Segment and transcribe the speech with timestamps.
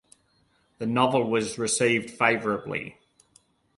[0.79, 2.97] The novel was received favorably.